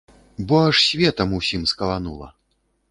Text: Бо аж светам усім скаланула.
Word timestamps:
Бо 0.47 0.61
аж 0.69 0.75
светам 0.89 1.33
усім 1.41 1.67
скаланула. 1.75 2.33